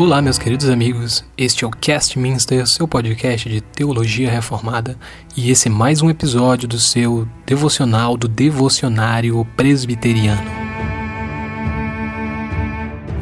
[0.00, 1.22] Olá, meus queridos amigos.
[1.36, 4.98] Este é o Cast Minster, seu podcast de teologia reformada,
[5.36, 10.40] e esse é mais um episódio do seu devocional do devocionário presbiteriano.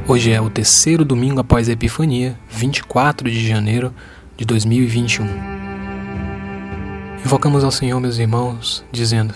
[0.07, 3.93] Hoje é o terceiro domingo após a Epifania, 24 de janeiro
[4.37, 5.27] de 2021.
[7.25, 9.35] Invocamos ao Senhor, meus irmãos, dizendo: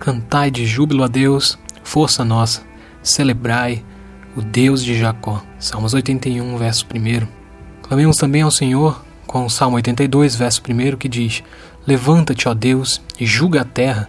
[0.00, 2.62] Cantai de júbilo a Deus, força nossa,
[3.02, 3.84] celebrai
[4.34, 5.42] o Deus de Jacó.
[5.58, 7.28] Salmos 81, verso 1.
[7.82, 11.42] Clamemos também ao Senhor com o Salmo 82, verso 1, que diz:
[11.86, 14.08] Levanta-te, ó Deus, e julga a terra,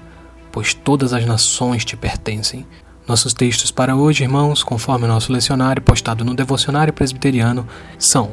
[0.50, 2.66] pois todas as nações te pertencem.
[3.06, 7.68] Nossos textos para hoje, irmãos, conforme o nosso lecionário postado no Devocionário Presbiteriano,
[8.00, 8.32] são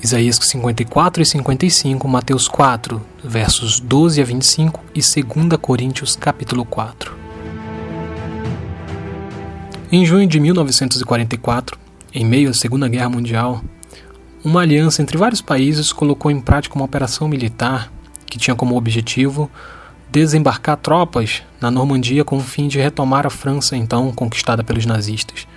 [0.00, 7.16] Isaías 54 e 55, Mateus 4, versos 12 a 25 e 2 Coríntios capítulo 4.
[9.90, 11.76] Em junho de 1944,
[12.14, 13.60] em meio à Segunda Guerra Mundial,
[14.44, 17.92] uma aliança entre vários países colocou em prática uma operação militar
[18.24, 19.50] que tinha como objetivo
[20.08, 25.48] desembarcar tropas na Normandia com o fim de retomar a França então conquistada pelos nazistas.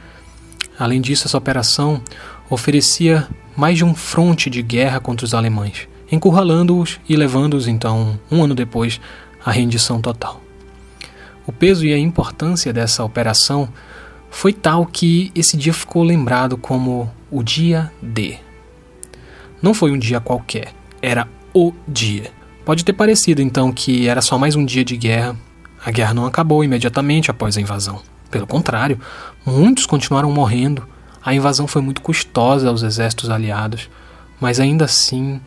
[0.79, 2.01] Além disso, essa operação
[2.49, 3.27] oferecia
[3.61, 8.55] mais de um fronte de guerra contra os alemães, encurralando-os e levando-os então, um ano
[8.55, 8.99] depois,
[9.45, 10.41] à rendição total.
[11.45, 13.69] O peso e a importância dessa operação
[14.31, 18.39] foi tal que esse dia ficou lembrado como o dia D.
[19.61, 22.31] Não foi um dia qualquer, era o dia.
[22.65, 25.37] Pode ter parecido então que era só mais um dia de guerra.
[25.85, 28.01] A guerra não acabou imediatamente após a invasão.
[28.31, 28.99] Pelo contrário,
[29.45, 30.89] muitos continuaram morrendo.
[31.23, 33.89] A invasão foi muito custosa aos exércitos aliados,
[34.39, 35.39] mas ainda assim,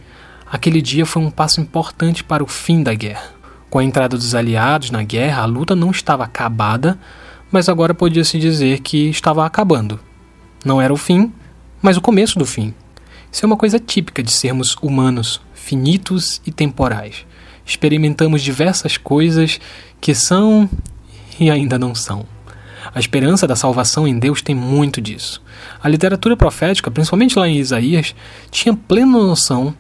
[0.51, 3.35] aquele dia foi um passo importante para o fim da guerra.
[3.69, 6.97] Com a entrada dos aliados na guerra, a luta não estava acabada,
[7.51, 9.99] mas agora podia-se dizer que estava acabando.
[10.65, 11.33] Não era o fim,
[11.83, 12.73] mas o começo do fim.
[13.33, 17.27] Isso é uma coisa típica de sermos humanos, finitos e temporais.
[17.67, 19.59] Experimentamos diversas coisas
[20.01, 20.71] que são
[21.41, 22.25] e ainda não são.
[22.93, 25.43] A esperança da salvação em Deus tem muito disso.
[25.83, 28.15] A literatura profética, principalmente lá em Isaías,
[28.51, 29.75] tinha plena noção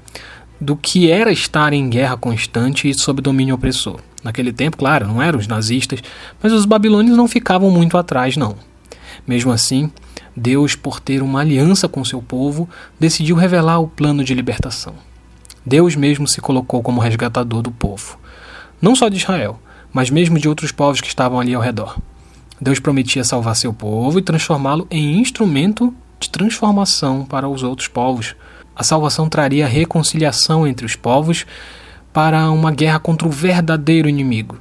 [0.60, 4.00] do que era estar em guerra constante e sob domínio opressor.
[4.22, 6.03] Naquele tempo, claro, não eram os nazistas,
[6.43, 8.56] mas os babilônios não ficavam muito atrás, não.
[9.26, 9.91] Mesmo assim,
[10.34, 14.94] Deus, por ter uma aliança com seu povo, decidiu revelar o plano de libertação.
[15.64, 18.19] Deus mesmo se colocou como resgatador do povo.
[18.81, 19.60] Não só de Israel,
[19.93, 21.97] mas mesmo de outros povos que estavam ali ao redor.
[22.60, 28.34] Deus prometia salvar seu povo e transformá-lo em instrumento de transformação para os outros povos.
[28.76, 31.44] A salvação traria reconciliação entre os povos
[32.12, 34.59] para uma guerra contra o verdadeiro inimigo.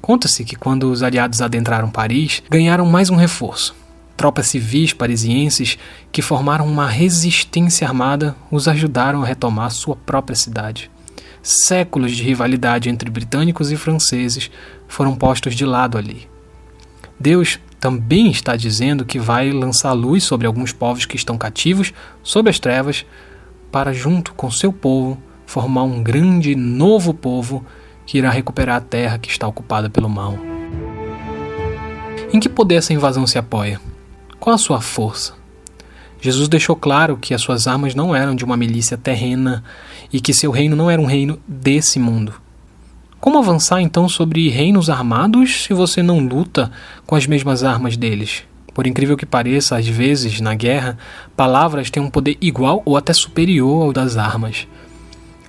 [0.00, 3.74] Conta-se que quando os aliados adentraram Paris, ganharam mais um reforço.
[4.16, 5.78] Tropas civis parisienses
[6.10, 10.90] que formaram uma resistência armada os ajudaram a retomar sua própria cidade.
[11.42, 14.50] Séculos de rivalidade entre britânicos e franceses
[14.86, 16.28] foram postos de lado ali.
[17.18, 21.92] Deus também está dizendo que vai lançar luz sobre alguns povos que estão cativos
[22.22, 23.04] sob as trevas,
[23.70, 27.64] para, junto com seu povo, formar um grande novo povo
[28.06, 30.34] que irá recuperar a terra que está ocupada pelo mal.
[32.32, 33.80] Em que poder essa invasão se apoia?
[34.40, 35.34] Qual a sua força?
[36.20, 39.62] Jesus deixou claro que as suas armas não eram de uma milícia terrena
[40.12, 42.34] e que seu reino não era um reino desse mundo.
[43.20, 46.70] Como avançar então sobre reinos armados se você não luta
[47.04, 48.44] com as mesmas armas deles?
[48.72, 50.96] Por incrível que pareça, às vezes, na guerra,
[51.36, 54.68] palavras têm um poder igual ou até superior ao das armas.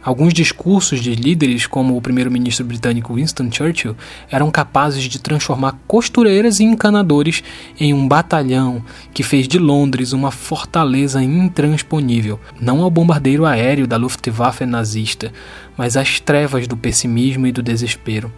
[0.09, 3.95] Alguns discursos de líderes, como o primeiro-ministro britânico Winston Churchill,
[4.31, 7.43] eram capazes de transformar costureiras e encanadores
[7.79, 8.83] em um batalhão
[9.13, 15.31] que fez de Londres uma fortaleza intransponível, não ao bombardeiro aéreo da Luftwaffe nazista,
[15.77, 18.33] mas às trevas do pessimismo e do desespero.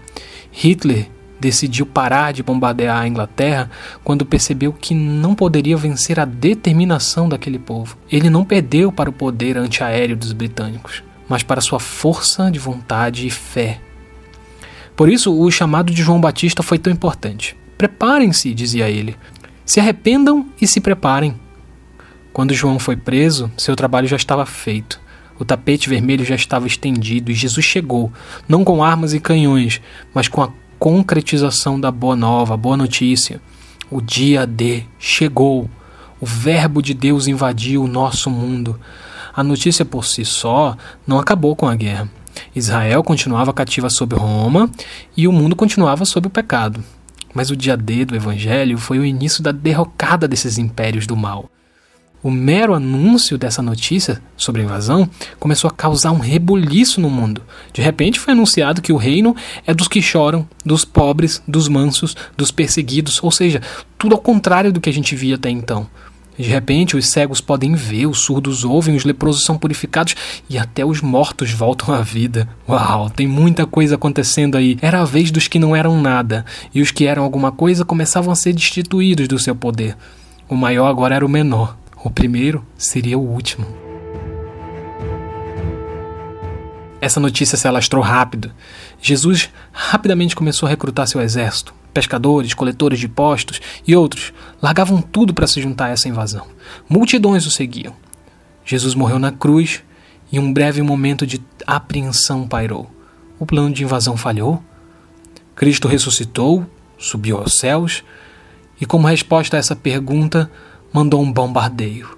[0.51, 1.07] Hitler
[1.39, 3.71] decidiu parar de bombardear a Inglaterra
[4.03, 7.97] quando percebeu que não poderia vencer a determinação daquele povo.
[8.11, 11.01] Ele não perdeu para o poder antiaéreo dos britânicos
[11.31, 13.79] mas para sua força de vontade e fé.
[14.97, 17.55] Por isso, o chamado de João Batista foi tão importante.
[17.77, 19.15] Preparem-se, dizia ele.
[19.65, 21.39] Se arrependam e se preparem.
[22.33, 24.99] Quando João foi preso, seu trabalho já estava feito.
[25.39, 28.11] O tapete vermelho já estava estendido e Jesus chegou,
[28.45, 29.81] não com armas e canhões,
[30.13, 33.41] mas com a concretização da boa nova, boa notícia.
[33.89, 35.69] O dia D chegou.
[36.19, 38.77] O Verbo de Deus invadiu o nosso mundo.
[39.33, 40.75] A notícia por si só
[41.07, 42.09] não acabou com a guerra.
[42.55, 44.69] Israel continuava cativa sob Roma
[45.15, 46.83] e o mundo continuava sob o pecado.
[47.33, 51.49] Mas o dia D do Evangelho foi o início da derrocada desses impérios do mal.
[52.23, 57.41] O mero anúncio dessa notícia sobre a invasão começou a causar um rebuliço no mundo.
[57.73, 59.35] De repente foi anunciado que o reino
[59.65, 63.59] é dos que choram, dos pobres, dos mansos, dos perseguidos, ou seja,
[63.97, 65.87] tudo ao contrário do que a gente via até então.
[66.41, 70.15] De repente, os cegos podem ver, os surdos ouvem, os leprosos são purificados
[70.49, 72.49] e até os mortos voltam à vida.
[72.67, 74.75] Uau, tem muita coisa acontecendo aí.
[74.81, 76.43] Era a vez dos que não eram nada,
[76.73, 79.95] e os que eram alguma coisa começavam a ser destituídos do seu poder.
[80.49, 81.77] O maior agora era o menor.
[82.03, 83.67] O primeiro seria o último.
[86.99, 88.51] Essa notícia se alastrou rápido.
[88.99, 91.80] Jesus rapidamente começou a recrutar seu exército.
[91.93, 96.47] Pescadores, coletores de postos e outros largavam tudo para se juntar a essa invasão.
[96.87, 97.93] Multidões o seguiam.
[98.63, 99.83] Jesus morreu na cruz
[100.31, 102.89] e um breve momento de apreensão pairou.
[103.37, 104.63] O plano de invasão falhou.
[105.55, 106.65] Cristo ressuscitou,
[106.97, 108.03] subiu aos céus
[108.79, 110.49] e, como resposta a essa pergunta,
[110.93, 112.17] mandou um bombardeio.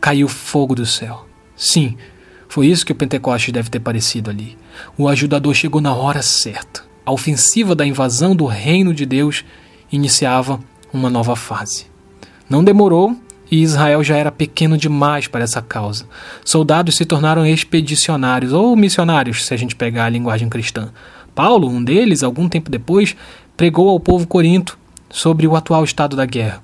[0.00, 1.26] Caiu fogo do céu.
[1.54, 1.96] Sim,
[2.48, 4.56] foi isso que o Pentecoste deve ter parecido ali.
[4.96, 6.89] O ajudador chegou na hora certa.
[7.10, 9.44] A ofensiva da invasão do reino de Deus
[9.90, 10.60] iniciava
[10.92, 11.86] uma nova fase.
[12.48, 13.16] Não demorou
[13.50, 16.06] e Israel já era pequeno demais para essa causa.
[16.44, 20.90] Soldados se tornaram expedicionários ou missionários, se a gente pegar a linguagem cristã.
[21.34, 23.16] Paulo, um deles, algum tempo depois,
[23.56, 24.78] pregou ao povo corinto
[25.10, 26.62] sobre o atual estado da guerra.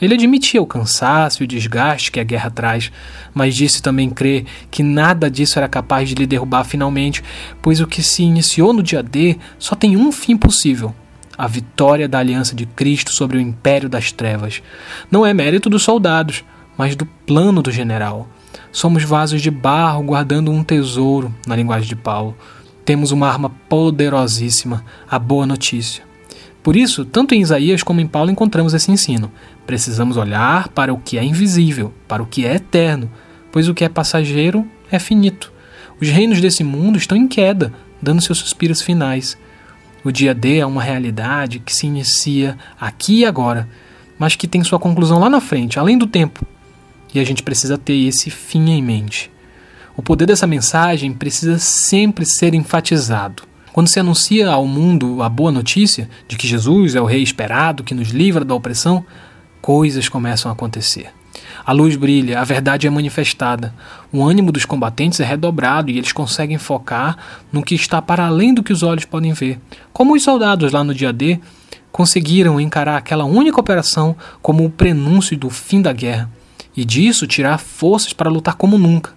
[0.00, 2.90] Ele admitia o cansaço e o desgaste que a guerra traz,
[3.32, 7.22] mas disse também crer que nada disso era capaz de lhe derrubar finalmente,
[7.62, 10.94] pois o que se iniciou no dia D só tem um fim possível:
[11.38, 14.62] a vitória da aliança de Cristo sobre o império das trevas.
[15.10, 16.44] Não é mérito dos soldados,
[16.76, 18.28] mas do plano do general.
[18.72, 22.36] Somos vasos de barro guardando um tesouro, na linguagem de Paulo.
[22.84, 26.02] Temos uma arma poderosíssima, a boa notícia.
[26.62, 29.30] Por isso, tanto em Isaías como em Paulo encontramos esse ensino.
[29.66, 33.10] Precisamos olhar para o que é invisível, para o que é eterno,
[33.50, 35.52] pois o que é passageiro é finito.
[36.00, 37.72] Os reinos desse mundo estão em queda,
[38.02, 39.38] dando seus suspiros finais.
[40.04, 43.68] O dia D é uma realidade que se inicia aqui e agora,
[44.18, 46.46] mas que tem sua conclusão lá na frente, além do tempo.
[47.14, 49.30] E a gente precisa ter esse fim em mente.
[49.96, 53.44] O poder dessa mensagem precisa sempre ser enfatizado.
[53.72, 57.84] Quando se anuncia ao mundo a boa notícia de que Jesus é o Rei esperado
[57.84, 59.04] que nos livra da opressão,
[59.64, 61.10] coisas começam a acontecer.
[61.64, 63.74] A luz brilha, a verdade é manifestada.
[64.12, 67.16] O ânimo dos combatentes é redobrado e eles conseguem focar
[67.50, 69.58] no que está para além do que os olhos podem ver.
[69.90, 71.40] Como os soldados lá no dia D
[71.90, 76.30] conseguiram encarar aquela única operação como o prenúncio do fim da guerra
[76.76, 79.14] e disso tirar forças para lutar como nunca.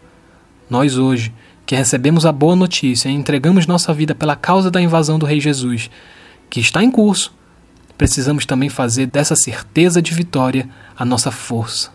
[0.69, 1.33] Nós hoje
[1.65, 5.41] que recebemos a boa notícia e entregamos nossa vida pela causa da invasão do Rei
[5.41, 5.89] Jesus,
[6.49, 7.35] que está em curso,
[7.97, 11.91] precisamos também fazer dessa certeza de vitória a nossa força.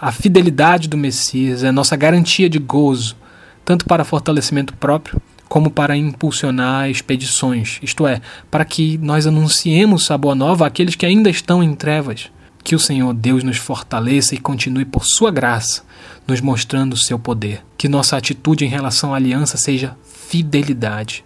[0.00, 3.16] A fidelidade do Messias é nossa garantia de gozo,
[3.64, 8.20] tanto para fortalecimento próprio, como para impulsionar expedições, isto é,
[8.50, 12.30] para que nós anunciemos a boa nova àqueles que ainda estão em trevas.
[12.62, 15.82] Que o Senhor Deus nos fortaleça e continue por sua graça,
[16.26, 17.62] nos mostrando o seu poder.
[17.76, 21.24] Que nossa atitude em relação à aliança seja fidelidade.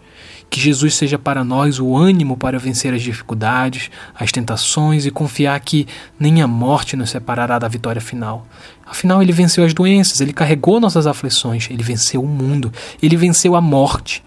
[0.55, 5.59] Que Jesus seja para nós o ânimo para vencer as dificuldades, as tentações e confiar
[5.59, 5.85] que
[6.17, 8.47] nem a morte nos separará da vitória final.
[8.87, 13.57] Afinal, ele venceu as doenças, ele carregou nossas aflições, ele venceu o mundo, ele venceu
[13.57, 14.23] a morte.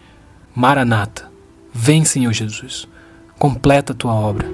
[0.54, 1.32] Maranata,
[1.74, 2.90] vem, Senhor Jesus,
[3.40, 4.50] completa a tua obra.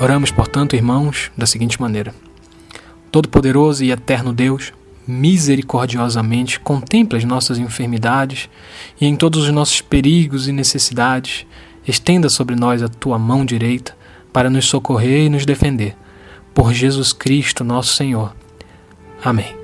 [0.00, 2.14] Oramos, portanto, irmãos, da seguinte maneira:
[3.12, 4.72] Todo-Poderoso e Eterno Deus,
[5.06, 8.48] misericordiosamente contempla as nossas enfermidades
[9.00, 11.46] e em todos os nossos perigos e necessidades,
[11.86, 13.96] estenda sobre nós a tua mão direita
[14.32, 15.96] para nos socorrer e nos defender.
[16.54, 18.34] Por Jesus Cristo, nosso Senhor.
[19.24, 19.54] Amém.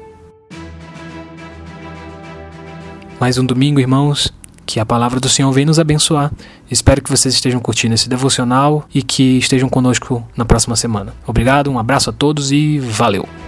[3.19, 4.33] Mais um domingo, irmãos
[4.73, 6.33] que a palavra do Senhor venha nos abençoar.
[6.71, 11.15] Espero que vocês estejam curtindo esse devocional e que estejam conosco na próxima semana.
[11.27, 13.42] Obrigado, um abraço a todos e valeu!